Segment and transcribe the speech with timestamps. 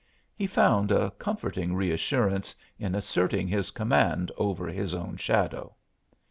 [0.35, 5.75] He found a comforting reassurance in asserting his command over his own shadow.